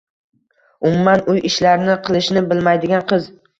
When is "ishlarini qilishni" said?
1.51-2.45